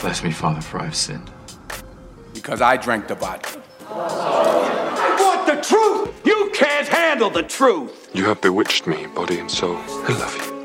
[0.00, 1.30] Bless me, Father, for I've sinned.
[2.34, 3.62] Because I drank the vodka.
[3.88, 6.26] I want the truth!
[6.26, 8.10] You can't handle the truth!
[8.14, 9.76] You have bewitched me, body and soul.
[9.76, 10.56] I love you.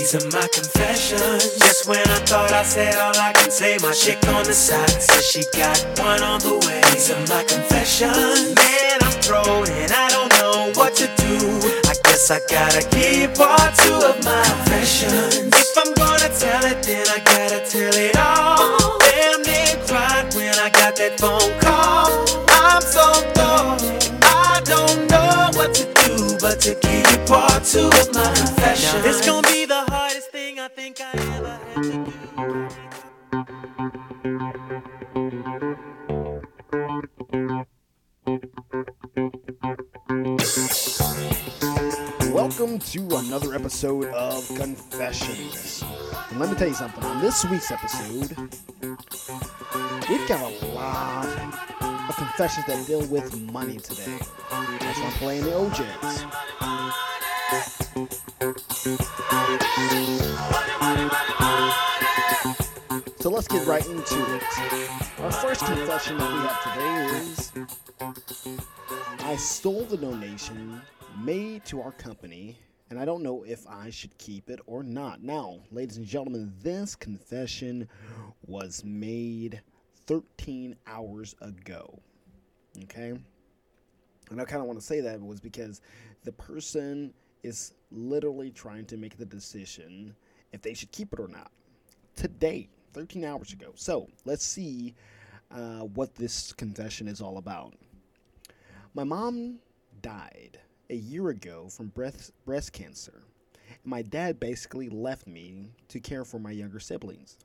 [0.00, 1.58] These are my confessions.
[1.58, 4.88] Just when I thought I said all I can say, my chick on the side
[4.88, 6.80] says she got one on the way.
[6.92, 8.54] These are my confessions.
[8.56, 11.36] Man, I'm thrown and I don't know what to do.
[11.84, 15.52] I guess I gotta keep part two of my confessions.
[15.52, 15.99] If I'm gonna
[16.40, 18.98] tell it, then I gotta tell it all.
[18.98, 22.24] Damn, they cried when I got that phone call.
[22.48, 24.10] I'm so lost.
[24.24, 29.04] I don't know what to do, but to keep part two of my confessions.
[29.04, 32.12] It's gonna be the hardest thing I think I ever had to do.
[42.80, 45.84] To another episode of Confessions.
[46.30, 47.04] And let me tell you something.
[47.04, 48.36] On this week's episode,
[50.08, 51.26] we've got a lot
[52.08, 54.18] of confessions that deal with money today.
[54.50, 56.24] That's why I'm playing the O'Jays.
[63.20, 64.42] So let's get right into it.
[65.20, 67.52] Our first confession that we have today is
[69.20, 70.82] I stole the donation
[71.22, 72.58] made to our company,
[72.90, 75.22] and I don't know if I should keep it or not.
[75.22, 77.88] Now, ladies and gentlemen, this confession
[78.46, 79.62] was made
[80.06, 82.00] 13 hours ago.
[82.82, 83.14] Okay?
[84.30, 85.80] And I kind of want to say that was because
[86.24, 90.14] the person is literally trying to make the decision
[90.52, 91.52] if they should keep it or not.
[92.16, 93.70] Today, 13 hours ago.
[93.76, 94.96] So let's see
[95.52, 97.74] uh, what this confession is all about.
[98.94, 99.60] My mom
[100.02, 100.58] died
[100.90, 103.22] a year ago from breast, breast cancer.
[103.84, 107.38] My dad basically left me to care for my younger siblings.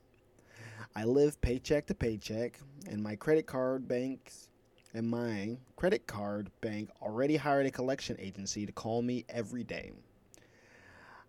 [0.95, 4.49] I live paycheck to paycheck, and my credit card banks
[4.95, 9.91] and my credit card bank already hired a collection agency to call me every day.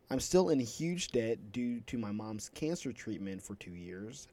[0.09, 4.29] I'm still in huge debt due to my mom's cancer treatment for two years.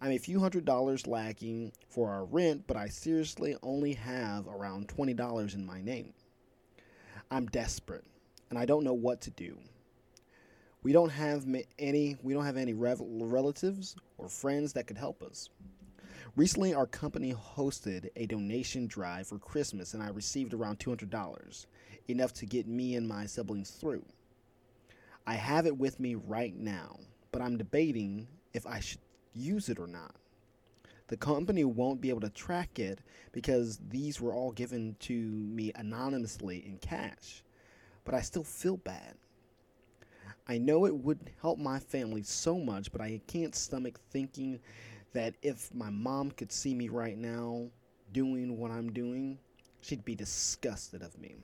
[0.00, 4.88] I'm a few hundred dollars lacking for our rent, but I seriously only have around
[4.88, 6.12] $20 in my name.
[7.30, 8.04] I'm desperate,
[8.50, 9.58] and I don't know what to do.
[10.82, 11.44] We don't have
[11.78, 15.48] any we don't have any relatives or friends that could help us.
[16.36, 21.66] Recently, our company hosted a donation drive for Christmas, and I received around $200,
[22.08, 24.04] enough to get me and my siblings through.
[25.26, 27.00] I have it with me right now,
[27.32, 29.00] but I'm debating if I should
[29.32, 30.14] use it or not.
[31.08, 33.00] The company won't be able to track it
[33.32, 37.44] because these were all given to me anonymously in cash,
[38.04, 39.14] but I still feel bad.
[40.48, 44.60] I know it would help my family so much, but I can't stomach thinking
[45.12, 47.68] that if my mom could see me right now
[48.12, 49.38] doing what I'm doing,
[49.80, 51.36] she'd be disgusted of me.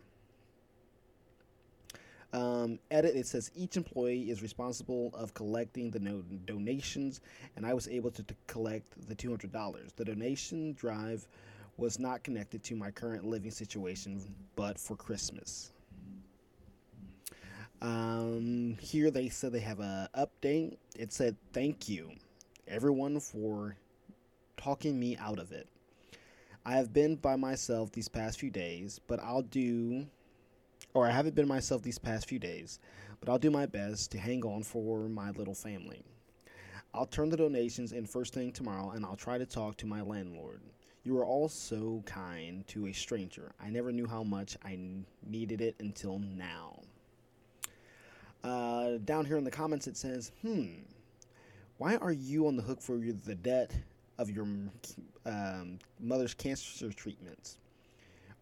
[2.33, 7.21] Um, edit it says each employee is responsible of collecting the no- donations,
[7.57, 9.93] and I was able to, collect the two hundred dollars.
[9.97, 11.27] The donation drive
[11.77, 14.21] was not connected to my current living situation,
[14.57, 15.73] but for Christmas.
[17.83, 20.77] Um, here they said they have a update.
[20.97, 22.13] It said thank you,
[22.67, 23.77] everyone, for
[24.57, 25.67] talking me out of it.
[26.65, 30.07] I have been by myself these past few days, but I'll do
[30.95, 32.79] or I haven't been myself these past few days,
[33.21, 36.05] but I'll do my best to hang on for my little family.
[36.95, 40.03] I'll turn the donations in first thing tomorrow and I'll try to talk to my
[40.03, 40.61] landlord.
[41.05, 43.53] You are all so kind to a stranger.
[43.61, 44.79] I never knew how much I
[45.27, 46.81] needed it until now.
[48.45, 50.67] Uh, down here in the comments, it says, hmm,
[51.79, 53.75] why are you on the hook for your- the debt
[54.19, 54.47] of your
[55.25, 57.59] um, mother's cancer treatments?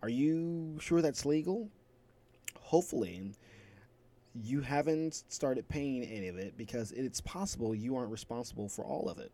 [0.02, 1.70] Are you sure that's legal?
[2.58, 3.32] Hopefully
[4.34, 9.08] you haven't started paying any of it because it's possible you aren't responsible for all
[9.08, 9.32] of it.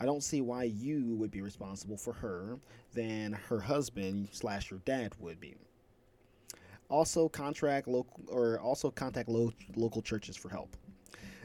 [0.00, 2.58] I don't see why you would be responsible for her
[2.94, 5.56] than her husband slash your dad would be.
[6.88, 10.76] Also, contract local or also contact lo- local churches for help.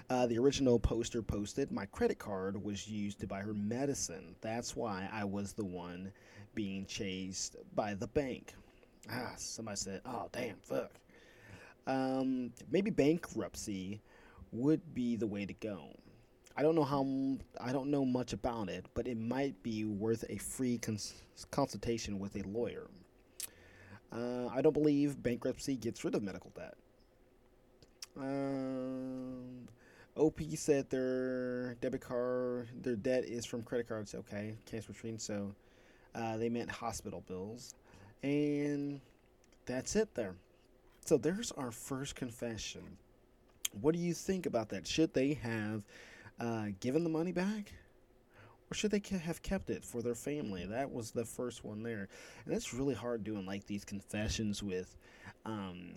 [0.10, 4.36] Uh, the original poster posted, My credit card was used to buy her medicine.
[4.42, 6.12] That's why I was the one
[6.56, 8.54] being chased by the bank.
[9.10, 10.92] Ah, somebody said, Oh, damn, fuck.
[11.86, 14.02] Um, maybe bankruptcy
[14.52, 15.90] would be the way to go.
[16.56, 17.06] I don't know how
[17.62, 21.22] I don't know much about it, but it might be worth a free cons-
[21.52, 22.88] consultation with a lawyer.
[24.12, 26.74] Uh, I don't believe bankruptcy gets rid of medical debt.
[28.18, 29.68] Um,
[30.16, 34.16] OP said their debit card, their debt is from credit cards.
[34.16, 35.20] Okay, cancer screen.
[35.20, 35.54] So
[36.16, 37.76] uh, they meant hospital bills,
[38.24, 39.02] and
[39.66, 40.36] that's it there.
[41.06, 42.98] So there's our first confession.
[43.80, 44.88] What do you think about that?
[44.88, 45.84] Should they have
[46.40, 47.74] uh, given the money back?
[48.70, 50.66] Or should they have kept it for their family?
[50.66, 52.10] That was the first one there.
[52.46, 54.98] And it's really hard doing like these confessions with,
[55.46, 55.92] um,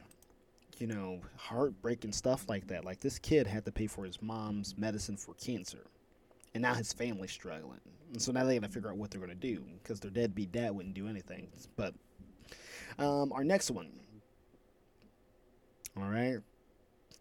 [0.79, 2.85] you know, heartbreaking stuff like that.
[2.85, 5.87] Like this kid had to pay for his mom's medicine for cancer.
[6.55, 7.81] And now his family's struggling.
[8.13, 10.11] And so now they got to figure out what they're going to do because their
[10.11, 11.49] deadbeat dad wouldn't do anything.
[11.77, 11.95] But
[13.00, 13.91] um, our next one.
[15.97, 16.38] All right.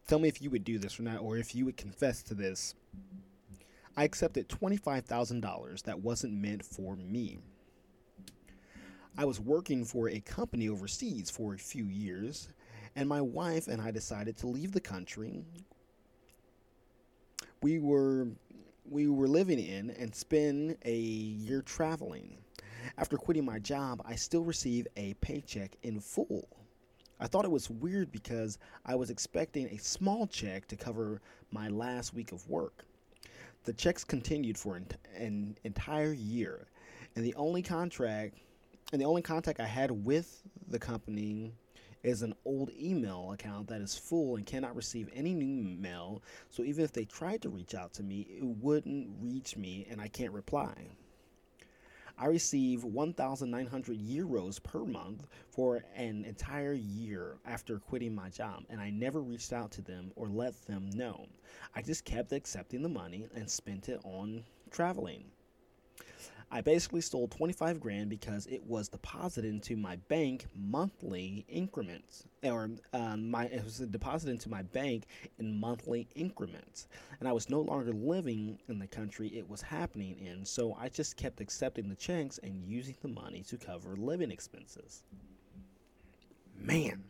[0.08, 2.34] Tell me if you would do this or not, or if you would confess to
[2.34, 2.76] this.
[3.98, 7.40] I accepted $25,000 that wasn't meant for me.
[9.18, 12.48] I was working for a company overseas for a few years,
[12.96, 15.44] and my wife and I decided to leave the country
[17.62, 18.28] we were
[18.90, 22.38] we were living in and spend a year traveling.
[22.98, 26.48] After quitting my job, I still receive a paycheck in full.
[27.20, 31.22] I thought it was weird because I was expecting a small check to cover
[31.52, 32.86] my last week of work.
[33.66, 34.88] The checks continued for an,
[35.18, 36.68] an entire year,
[37.16, 38.36] and the only contract
[38.92, 41.52] and the only contact I had with the company
[42.02, 46.24] is an old email account that is full and cannot receive any new mail.
[46.50, 50.00] So even if they tried to reach out to me, it wouldn't reach me and
[50.00, 50.74] I can't reply.
[52.22, 58.82] I receive 1,900 euros per month for an entire year after quitting my job, and
[58.82, 61.28] I never reached out to them or let them know.
[61.74, 65.24] I just kept accepting the money and spent it on traveling.
[66.52, 72.72] I basically stole 25 grand because it was deposited into my bank monthly increments, or
[72.94, 75.06] um, my it was deposited into my bank
[75.38, 76.88] in monthly increments,
[77.20, 80.44] and I was no longer living in the country it was happening in.
[80.44, 85.04] So I just kept accepting the checks and using the money to cover living expenses.
[86.58, 87.04] Man,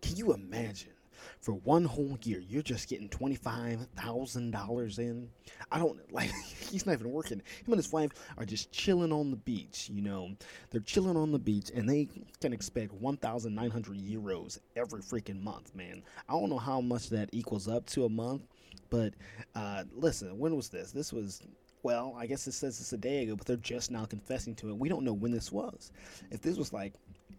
[0.00, 0.95] can you imagine?
[1.40, 5.28] For one whole year, you're just getting $25,000 in.
[5.70, 6.30] I don't like,
[6.70, 7.38] he's not even working.
[7.38, 10.30] Him and his wife are just chilling on the beach, you know.
[10.70, 12.08] They're chilling on the beach and they
[12.40, 16.02] can expect 1,900 euros every freaking month, man.
[16.28, 18.42] I don't know how much that equals up to a month,
[18.90, 19.14] but
[19.54, 20.92] uh, listen, when was this?
[20.92, 21.42] This was
[21.82, 24.70] well, I guess it says it's a day ago, but they're just now confessing to
[24.70, 24.76] it.
[24.76, 25.92] We don't know when this was.
[26.32, 26.94] If this was like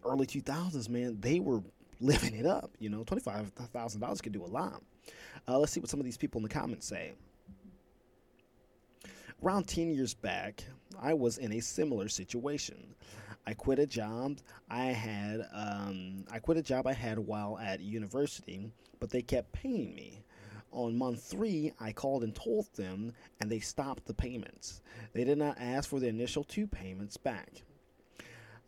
[0.05, 1.61] early 2000s, man, they were
[1.99, 2.71] living it up.
[2.79, 4.81] You know, $25,000 could do a lot.
[5.47, 7.13] Uh, let's see what some of these people in the comments say.
[9.43, 10.63] Around 10 years back,
[10.99, 12.95] I was in a similar situation.
[13.45, 14.39] I quit a job
[14.69, 15.47] I had.
[15.53, 20.23] Um, I quit a job I had while at university, but they kept paying me.
[20.71, 24.81] On month three, I called and told them, and they stopped the payments.
[25.13, 27.63] They did not ask for the initial two payments back.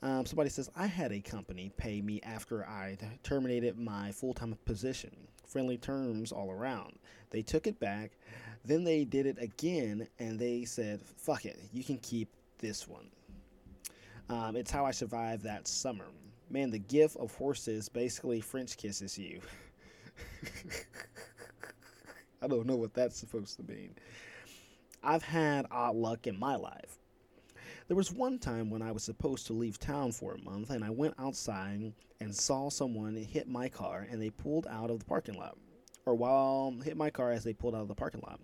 [0.01, 4.57] Um, somebody says, I had a company pay me after I terminated my full time
[4.65, 5.11] position.
[5.45, 6.99] Friendly terms all around.
[7.31, 8.11] They took it back.
[8.63, 12.29] Then they did it again and they said, fuck it, you can keep
[12.59, 13.09] this one.
[14.29, 16.05] Um, it's how I survived that summer.
[16.49, 19.41] Man, the gift of horses basically French kisses you.
[22.41, 23.95] I don't know what that's supposed to mean.
[25.03, 26.98] I've had odd luck in my life.
[27.89, 30.83] There was one time when I was supposed to leave town for a month, and
[30.83, 31.91] I went outside
[32.21, 35.57] and saw someone hit my car, and they pulled out of the parking lot,
[36.05, 38.39] or while hit my car as they pulled out of the parking lot,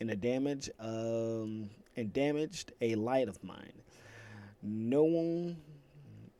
[0.00, 3.80] and a damage um, and damaged a light of mine.
[4.60, 5.58] No one,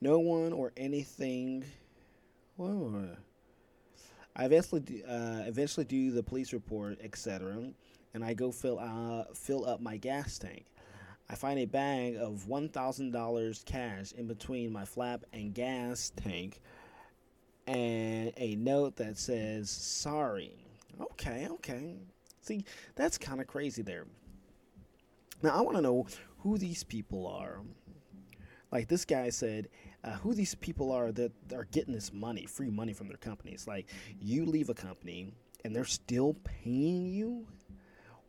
[0.00, 1.64] no one or anything.
[2.56, 3.10] Whoa.
[4.34, 7.62] I eventually, uh, eventually do the police report, etc.,
[8.12, 10.64] and I go fill uh, fill up my gas tank.
[11.30, 16.60] I find a bag of $1,000 cash in between my flap and gas tank
[17.68, 20.52] and a note that says, sorry.
[21.00, 21.94] Okay, okay.
[22.40, 22.64] See,
[22.96, 24.06] that's kind of crazy there.
[25.40, 26.08] Now, I want to know
[26.38, 27.60] who these people are.
[28.72, 29.68] Like this guy said,
[30.02, 33.68] uh, who these people are that are getting this money, free money from their companies.
[33.68, 33.86] Like,
[34.20, 35.32] you leave a company
[35.64, 37.46] and they're still paying you?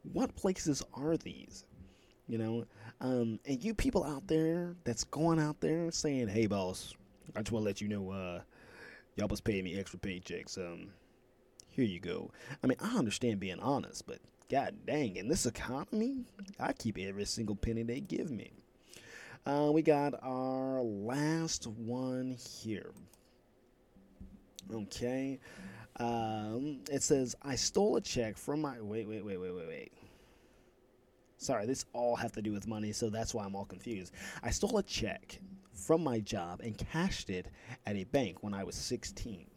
[0.03, 1.65] What places are these?
[2.31, 2.65] You know,
[3.01, 6.93] um, and you people out there that's going out there saying, "Hey, boss,
[7.35, 8.39] I just want to let you know, uh,
[9.17, 10.57] y'all was paying me extra paychecks.
[10.57, 10.93] Um,
[11.71, 12.31] here you go."
[12.63, 14.19] I mean, I understand being honest, but
[14.49, 16.23] god dang, in this economy,
[16.57, 18.51] I keep every single penny they give me.
[19.45, 22.93] Uh, we got our last one here.
[24.73, 25.37] Okay.
[25.97, 28.79] Um, it says, I stole a check from my.
[28.79, 29.91] Wait, wait, wait, wait, wait, wait.
[31.41, 34.13] Sorry, this all have to do with money, so that's why I'm all confused.
[34.43, 35.41] I stole a check
[35.73, 37.47] from my job and cashed it
[37.87, 39.47] at a bank when I was 16.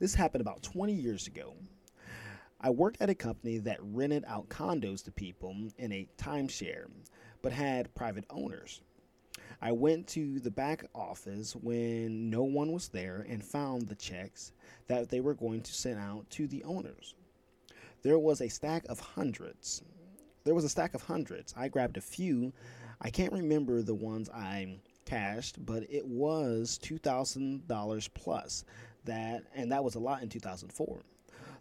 [0.00, 1.54] This happened about 20 years ago.
[2.60, 6.90] I worked at a company that rented out condos to people in a timeshare,
[7.42, 8.80] but had private owners.
[9.62, 14.50] I went to the back office when no one was there and found the checks
[14.88, 17.14] that they were going to send out to the owners.
[18.02, 19.84] There was a stack of hundreds.
[20.46, 21.52] There was a stack of hundreds.
[21.56, 22.52] I grabbed a few.
[23.00, 28.64] I can't remember the ones I cashed, but it was $2,000 plus
[29.06, 31.02] that and that was a lot in 2004.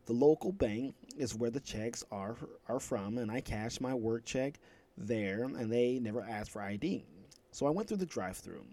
[0.06, 2.38] The local bank is where the checks are
[2.70, 4.60] are from and I cashed my work check
[4.96, 7.06] there and they never asked for ID.
[7.52, 8.66] So I went through the drive-through,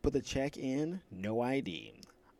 [0.00, 1.92] put the check in, no ID.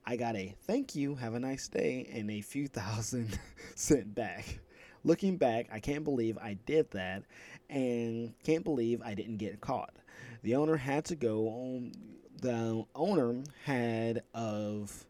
[0.07, 3.39] I got a thank you, have a nice day, and a few thousand
[3.75, 4.61] sent back.
[5.05, 7.23] Looking back, I can't believe I did that
[7.71, 9.95] and can't believe I didn't get caught.
[10.43, 11.93] The owner had to go on,
[12.41, 15.05] the owner had of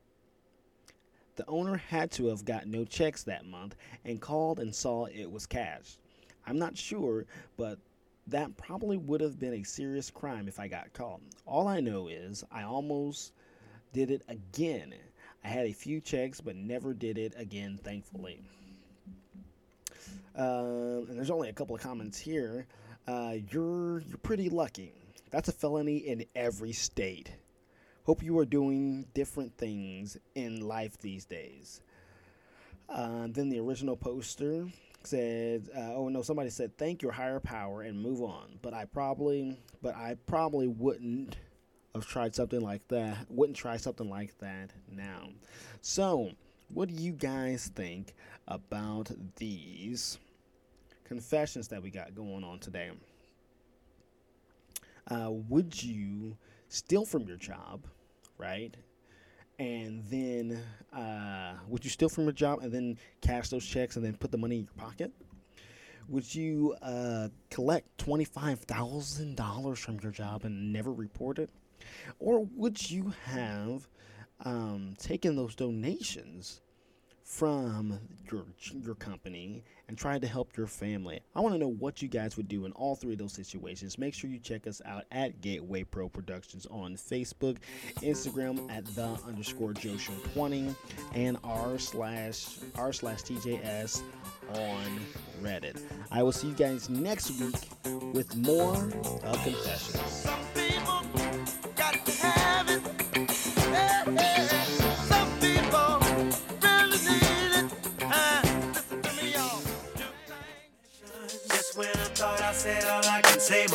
[1.37, 5.30] the owner had to have got no checks that month and called and saw it
[5.30, 5.97] was cash.
[6.47, 7.26] I'm not sure,
[7.57, 7.78] but
[8.26, 11.21] that probably would have been a serious crime if I got caught.
[11.47, 13.33] All I know is I almost
[13.92, 14.95] did it again.
[15.45, 18.42] I had a few checks, but never did it again, thankfully.
[20.38, 22.66] Uh, and there's only a couple of comments here.
[23.09, 24.92] Uh, you're you're pretty lucky.
[25.30, 27.33] That's a felony in every state.
[28.04, 31.83] Hope you are doing different things in life these days.
[32.88, 34.66] Uh, then the original poster
[35.02, 38.85] said, uh, "Oh no!" Somebody said, "Thank your higher power and move on." But I
[38.85, 41.37] probably, but I probably wouldn't
[41.95, 43.26] have tried something like that.
[43.28, 45.30] Wouldn't try something like that now.
[45.83, 46.30] So,
[46.73, 48.14] what do you guys think
[48.47, 50.18] about these
[51.08, 52.90] confessions that we got going on today?
[55.10, 56.36] Uh, would you
[56.68, 57.86] steal from your job,
[58.36, 58.76] right?
[59.58, 60.62] and then
[60.92, 64.30] uh, would you steal from your job and then cash those checks and then put
[64.30, 65.12] the money in your pocket?
[66.08, 71.50] Would you uh, collect twenty-five thousand dollars from your job and never report it,
[72.18, 73.86] or would you have
[74.44, 76.62] um, taken those donations
[77.28, 78.00] from
[78.32, 78.47] your
[78.82, 81.20] your company and tried to help your family.
[81.37, 83.99] I want to know what you guys would do in all three of those situations.
[83.99, 87.58] Make sure you check us out at Gateway Pro Productions on Facebook,
[88.00, 90.75] Instagram at the underscore Joe Show 20,
[91.14, 94.02] and r slash r slash TJS
[94.54, 95.00] on
[95.42, 95.82] Reddit.
[96.11, 98.90] I will see you guys next week with more
[99.23, 100.26] of Confessions.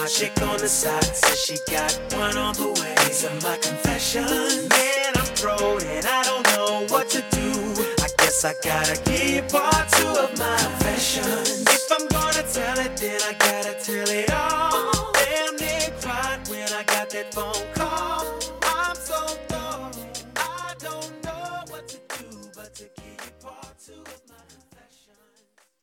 [0.03, 2.93] My chick on the side says she got one on the way.
[3.07, 4.67] These are my confessions.
[4.67, 7.49] Man, I'm thrown and I don't know what to do.
[8.03, 11.61] I guess I gotta keep part two of my confessions.
[11.61, 14.52] If I'm gonna tell it, then I gotta tell it all.